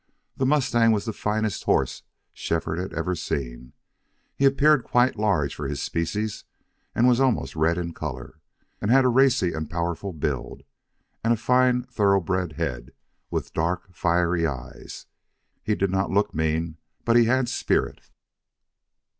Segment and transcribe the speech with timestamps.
[0.35, 2.01] This mustang was the finest horse
[2.33, 3.73] Shefford had ever seen.
[4.35, 6.43] He appeared quite large for his species,
[6.95, 8.41] was almost red in color,
[8.81, 10.63] had a racy and powerful build,
[11.23, 12.93] and a fine thoroughbred head
[13.29, 15.05] with dark, fiery eyes.
[15.61, 18.01] He did not look mean, but he had spirit.